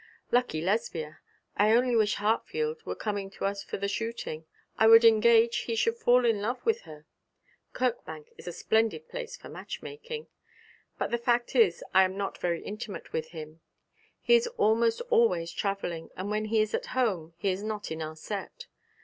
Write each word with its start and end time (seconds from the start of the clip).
'Lucky 0.31 0.61
Lesbia. 0.61 1.19
I 1.57 1.73
only 1.75 1.95
wish 1.95 2.15
Hartfield 2.15 2.83
were 2.87 2.95
coming 2.95 3.29
to 3.29 3.45
us 3.45 3.61
for 3.63 3.77
the 3.77 3.87
shooting. 3.87 4.45
I 4.75 4.87
would 4.87 5.05
engage 5.05 5.55
he 5.57 5.75
should 5.75 5.95
fall 5.95 6.25
in 6.25 6.41
love 6.41 6.65
with 6.65 6.81
her. 6.89 7.05
Kirkbank 7.73 8.33
is 8.35 8.47
a 8.47 8.51
splendid 8.51 9.07
place 9.09 9.37
for 9.37 9.47
match 9.47 9.83
making. 9.83 10.25
But 10.97 11.11
the 11.11 11.19
fact 11.19 11.55
is 11.55 11.83
I 11.93 12.03
am 12.03 12.17
not 12.17 12.39
very 12.41 12.63
intimate 12.63 13.13
with 13.13 13.27
him. 13.27 13.61
He 14.19 14.33
is 14.33 14.47
almost 14.47 15.01
always 15.11 15.51
travelling, 15.51 16.09
and 16.17 16.31
when 16.31 16.45
he 16.45 16.61
is 16.63 16.73
at 16.73 16.87
home 16.97 17.35
he 17.37 17.49
is 17.51 17.61
not 17.61 17.91
in 17.91 18.01
our 18.01 18.15
set. 18.15 18.65